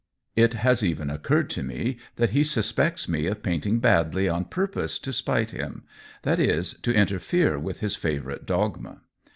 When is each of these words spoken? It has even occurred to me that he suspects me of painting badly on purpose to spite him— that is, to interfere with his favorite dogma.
It 0.35 0.55
has 0.55 0.83
even 0.83 1.11
occurred 1.11 1.47
to 1.51 1.61
me 1.61 1.99
that 2.15 2.31
he 2.31 2.43
suspects 2.43 3.07
me 3.07 3.27
of 3.27 3.43
painting 3.43 3.77
badly 3.77 4.27
on 4.27 4.45
purpose 4.45 4.97
to 4.97 5.13
spite 5.13 5.51
him— 5.51 5.83
that 6.23 6.39
is, 6.39 6.73
to 6.81 6.91
interfere 6.91 7.59
with 7.59 7.81
his 7.81 7.95
favorite 7.95 8.47
dogma. 8.47 9.01